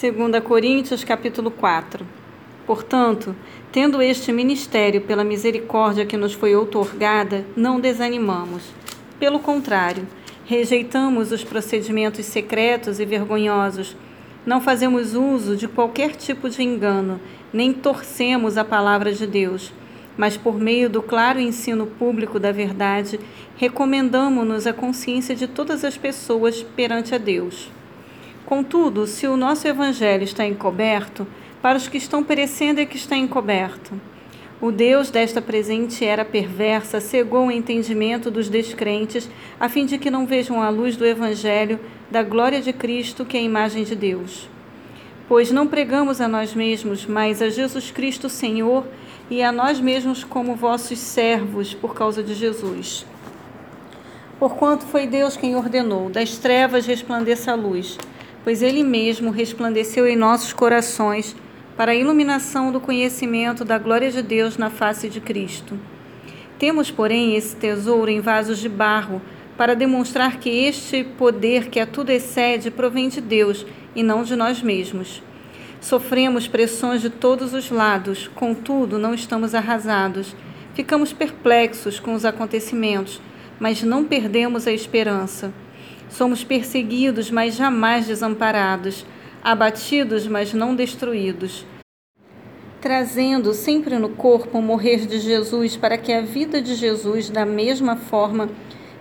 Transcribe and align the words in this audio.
2 0.00 0.42
Coríntios 0.42 1.04
capítulo 1.04 1.50
4. 1.50 2.06
Portanto, 2.66 3.36
tendo 3.70 4.00
este 4.00 4.32
ministério 4.32 5.02
pela 5.02 5.22
misericórdia 5.22 6.06
que 6.06 6.16
nos 6.16 6.32
foi 6.32 6.56
outorgada, 6.56 7.44
não 7.54 7.78
desanimamos. 7.78 8.62
Pelo 9.18 9.38
contrário, 9.38 10.08
rejeitamos 10.46 11.32
os 11.32 11.44
procedimentos 11.44 12.24
secretos 12.24 12.98
e 12.98 13.04
vergonhosos. 13.04 13.94
Não 14.46 14.58
fazemos 14.58 15.14
uso 15.14 15.54
de 15.54 15.68
qualquer 15.68 16.16
tipo 16.16 16.48
de 16.48 16.62
engano, 16.62 17.20
nem 17.52 17.70
torcemos 17.70 18.56
a 18.56 18.64
palavra 18.64 19.12
de 19.12 19.26
Deus, 19.26 19.70
mas 20.16 20.34
por 20.34 20.58
meio 20.58 20.88
do 20.88 21.02
claro 21.02 21.38
ensino 21.38 21.86
público 21.86 22.40
da 22.40 22.52
verdade, 22.52 23.20
recomendamos-nos 23.58 24.66
a 24.66 24.72
consciência 24.72 25.36
de 25.36 25.46
todas 25.46 25.84
as 25.84 25.98
pessoas 25.98 26.62
perante 26.62 27.14
a 27.14 27.18
Deus. 27.18 27.70
Contudo, 28.50 29.06
se 29.06 29.28
o 29.28 29.36
nosso 29.36 29.68
evangelho 29.68 30.24
está 30.24 30.44
encoberto, 30.44 31.24
para 31.62 31.78
os 31.78 31.86
que 31.86 31.96
estão 31.96 32.24
perecendo 32.24 32.80
é 32.80 32.84
que 32.84 32.96
está 32.96 33.16
encoberto. 33.16 33.92
O 34.60 34.72
Deus 34.72 35.08
desta 35.08 35.40
presente 35.40 36.04
era 36.04 36.24
perversa 36.24 37.00
cegou 37.00 37.46
o 37.46 37.52
entendimento 37.52 38.28
dos 38.28 38.48
descrentes, 38.48 39.30
a 39.60 39.68
fim 39.68 39.86
de 39.86 39.98
que 39.98 40.10
não 40.10 40.26
vejam 40.26 40.60
a 40.60 40.68
luz 40.68 40.96
do 40.96 41.06
Evangelho 41.06 41.78
da 42.10 42.24
glória 42.24 42.60
de 42.60 42.72
Cristo, 42.72 43.24
que 43.24 43.36
é 43.36 43.40
a 43.40 43.44
imagem 43.44 43.84
de 43.84 43.94
Deus. 43.94 44.48
Pois 45.28 45.52
não 45.52 45.68
pregamos 45.68 46.20
a 46.20 46.26
nós 46.26 46.52
mesmos, 46.52 47.06
mas 47.06 47.40
a 47.40 47.50
Jesus 47.50 47.92
Cristo 47.92 48.28
Senhor 48.28 48.84
e 49.30 49.44
a 49.44 49.52
nós 49.52 49.78
mesmos 49.78 50.24
como 50.24 50.56
vossos 50.56 50.98
servos 50.98 51.72
por 51.72 51.94
causa 51.94 52.20
de 52.20 52.34
Jesus. 52.34 53.06
Porquanto 54.40 54.86
foi 54.86 55.06
Deus 55.06 55.36
quem 55.36 55.54
ordenou, 55.54 56.10
das 56.10 56.36
trevas 56.36 56.84
resplandeça 56.84 57.52
a 57.52 57.54
luz 57.54 57.96
pois 58.44 58.62
Ele 58.62 58.82
mesmo 58.82 59.30
resplandeceu 59.30 60.06
em 60.06 60.16
nossos 60.16 60.52
corações 60.52 61.36
para 61.76 61.92
a 61.92 61.94
iluminação 61.94 62.70
do 62.70 62.80
conhecimento 62.80 63.64
da 63.64 63.78
glória 63.78 64.10
de 64.10 64.22
Deus 64.22 64.56
na 64.56 64.70
face 64.70 65.08
de 65.08 65.20
Cristo. 65.20 65.78
Temos, 66.58 66.90
porém, 66.90 67.36
esse 67.36 67.56
tesouro 67.56 68.10
em 68.10 68.20
vasos 68.20 68.58
de 68.58 68.68
barro, 68.68 69.22
para 69.56 69.74
demonstrar 69.74 70.38
que 70.38 70.48
este 70.48 71.04
poder 71.04 71.68
que 71.68 71.80
a 71.80 71.86
tudo 71.86 72.10
excede 72.10 72.70
provém 72.70 73.08
de 73.08 73.20
Deus 73.20 73.66
e 73.94 74.02
não 74.02 74.22
de 74.22 74.36
nós 74.36 74.62
mesmos. 74.62 75.22
Sofremos 75.80 76.46
pressões 76.46 77.00
de 77.00 77.08
todos 77.08 77.54
os 77.54 77.70
lados, 77.70 78.28
contudo, 78.34 78.98
não 78.98 79.14
estamos 79.14 79.54
arrasados. 79.54 80.36
Ficamos 80.74 81.12
perplexos 81.12 81.98
com 81.98 82.14
os 82.14 82.24
acontecimentos, 82.24 83.20
mas 83.58 83.82
não 83.82 84.04
perdemos 84.04 84.66
a 84.66 84.72
esperança. 84.72 85.52
Somos 86.10 86.44
perseguidos, 86.44 87.30
mas 87.30 87.54
jamais 87.54 88.06
desamparados, 88.06 89.06
abatidos, 89.42 90.26
mas 90.26 90.52
não 90.52 90.74
destruídos. 90.74 91.64
Trazendo 92.80 93.54
sempre 93.54 93.96
no 93.98 94.10
corpo 94.10 94.58
o 94.58 94.62
morrer 94.62 95.06
de 95.06 95.18
Jesus, 95.18 95.76
para 95.76 95.96
que 95.96 96.12
a 96.12 96.20
vida 96.20 96.60
de 96.60 96.74
Jesus, 96.74 97.30
da 97.30 97.46
mesma 97.46 97.96
forma, 97.96 98.48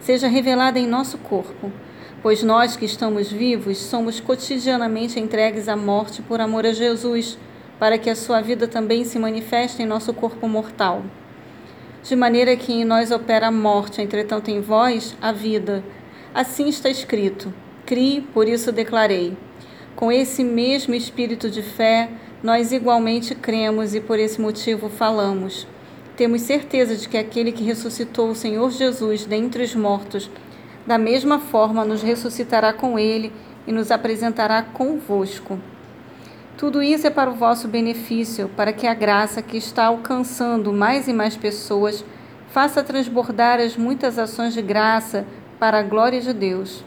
seja 0.00 0.28
revelada 0.28 0.78
em 0.78 0.86
nosso 0.86 1.16
corpo. 1.18 1.72
Pois 2.22 2.42
nós 2.42 2.76
que 2.76 2.84
estamos 2.84 3.30
vivos 3.30 3.78
somos 3.78 4.20
cotidianamente 4.20 5.18
entregues 5.18 5.68
à 5.68 5.76
morte 5.76 6.20
por 6.20 6.40
amor 6.40 6.66
a 6.66 6.72
Jesus, 6.72 7.38
para 7.78 7.96
que 7.96 8.10
a 8.10 8.16
sua 8.16 8.40
vida 8.40 8.66
também 8.66 9.04
se 9.04 9.18
manifeste 9.18 9.82
em 9.82 9.86
nosso 9.86 10.12
corpo 10.12 10.48
mortal. 10.48 11.02
De 12.02 12.16
maneira 12.16 12.56
que 12.56 12.72
em 12.72 12.84
nós 12.84 13.10
opera 13.10 13.48
a 13.48 13.52
morte, 13.52 14.02
entretanto 14.02 14.50
em 14.50 14.60
vós 14.60 15.16
a 15.22 15.32
vida. 15.32 15.82
Assim 16.34 16.68
está 16.68 16.90
escrito: 16.90 17.52
Crie, 17.86 18.20
por 18.20 18.48
isso 18.48 18.70
declarei. 18.70 19.36
Com 19.96 20.12
esse 20.12 20.44
mesmo 20.44 20.94
espírito 20.94 21.50
de 21.50 21.62
fé, 21.62 22.10
nós 22.42 22.70
igualmente 22.70 23.34
cremos 23.34 23.94
e 23.94 24.00
por 24.00 24.18
esse 24.18 24.40
motivo 24.40 24.88
falamos. 24.88 25.66
Temos 26.16 26.42
certeza 26.42 26.94
de 26.96 27.08
que 27.08 27.16
aquele 27.16 27.50
que 27.50 27.64
ressuscitou 27.64 28.30
o 28.30 28.34
Senhor 28.34 28.70
Jesus 28.70 29.24
dentre 29.24 29.62
os 29.62 29.74
mortos, 29.74 30.30
da 30.86 30.98
mesma 30.98 31.38
forma 31.38 31.84
nos 31.84 32.02
ressuscitará 32.02 32.72
com 32.72 32.98
ele 32.98 33.32
e 33.66 33.72
nos 33.72 33.90
apresentará 33.90 34.62
convosco. 34.62 35.58
Tudo 36.56 36.82
isso 36.82 37.06
é 37.06 37.10
para 37.10 37.30
o 37.30 37.34
vosso 37.34 37.68
benefício, 37.68 38.50
para 38.56 38.72
que 38.72 38.86
a 38.86 38.94
graça 38.94 39.40
que 39.40 39.56
está 39.56 39.86
alcançando 39.86 40.72
mais 40.72 41.06
e 41.06 41.12
mais 41.12 41.36
pessoas 41.36 42.04
faça 42.48 42.82
transbordar 42.82 43.60
as 43.60 43.76
muitas 43.76 44.18
ações 44.18 44.54
de 44.54 44.62
graça 44.62 45.24
para 45.58 45.80
a 45.80 45.82
glória 45.82 46.20
de 46.20 46.32
Deus. 46.32 46.84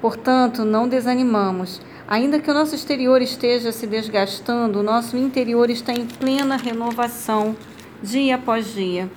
Portanto, 0.00 0.64
não 0.64 0.88
desanimamos. 0.88 1.80
Ainda 2.08 2.40
que 2.40 2.50
o 2.50 2.54
nosso 2.54 2.74
exterior 2.74 3.22
esteja 3.22 3.70
se 3.70 3.86
desgastando, 3.86 4.80
o 4.80 4.82
nosso 4.82 5.16
interior 5.16 5.70
está 5.70 5.92
em 5.92 6.06
plena 6.06 6.56
renovação, 6.56 7.54
dia 8.02 8.34
após 8.34 8.74
dia, 8.74 9.08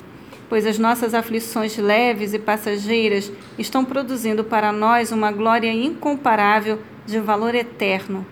pois 0.47 0.67
as 0.67 0.77
nossas 0.77 1.13
aflições 1.13 1.75
leves 1.77 2.33
e 2.33 2.39
passageiras 2.39 3.31
estão 3.57 3.83
produzindo 3.83 4.43
para 4.43 4.71
nós 4.71 5.11
uma 5.11 5.31
glória 5.31 5.71
incomparável 5.73 6.79
de 7.05 7.19
valor 7.19 7.55
eterno. 7.55 8.25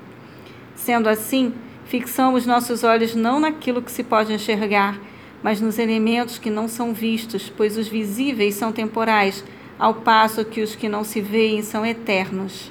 Sendo 0.76 1.10
assim, 1.10 1.54
fixamos 1.86 2.46
nossos 2.46 2.84
olhos 2.84 3.16
não 3.16 3.40
naquilo 3.40 3.82
que 3.82 3.92
se 3.92 4.04
pode 4.04 4.32
enxergar, 4.32 5.00
mas 5.42 5.60
nos 5.60 5.80
elementos 5.80 6.38
que 6.38 6.52
não 6.52 6.68
são 6.68 6.94
vistos, 6.94 7.52
pois 7.56 7.78
os 7.78 7.88
visíveis 7.88 8.54
são 8.54 8.72
temporais 8.72 9.44
ao 9.82 9.96
passo 9.96 10.46
que 10.46 10.62
os 10.62 10.76
que 10.76 10.88
não 10.88 11.04
se 11.04 11.20
veem 11.20 11.64
são 11.64 11.84
eternos. 11.84 12.70